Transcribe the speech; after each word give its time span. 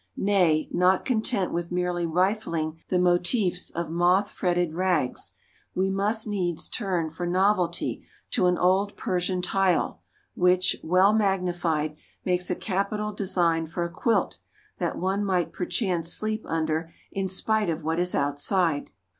Nay, 0.17 0.67
not 0.71 1.05
content 1.05 1.51
with 1.53 1.71
merely 1.71 2.07
rifling 2.07 2.81
the 2.87 2.97
motifs 2.97 3.69
of 3.69 3.91
moth 3.91 4.31
fretted 4.31 4.73
rags, 4.73 5.33
we 5.75 5.91
must 5.91 6.27
needs 6.27 6.67
turn 6.67 7.11
for 7.11 7.27
novelty 7.27 8.03
to 8.31 8.47
an 8.47 8.57
old 8.57 8.97
Persian 8.97 9.43
tile 9.43 10.01
which, 10.33 10.75
well 10.81 11.13
magnified, 11.13 11.97
makes 12.25 12.49
a 12.49 12.55
capital 12.55 13.13
design 13.13 13.67
for 13.67 13.83
a 13.83 13.91
quilt 13.91 14.39
that 14.79 14.97
one 14.97 15.23
might 15.23 15.53
perchance 15.53 16.11
sleep 16.11 16.43
under 16.47 16.91
in 17.11 17.27
spite 17.27 17.69
of 17.69 17.83
what 17.83 17.99
is 17.99 18.15
outside! 18.15 18.89